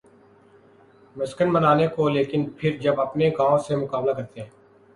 [1.15, 4.49] مسکن بنانے کو لیکن پھر جب اپنے گاؤں سے مقابلہ کرتے ہیں۔